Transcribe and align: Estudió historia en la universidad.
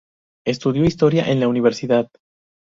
Estudió 0.47 0.83
historia 0.83 1.29
en 1.29 1.39
la 1.39 1.47
universidad. 1.47 2.09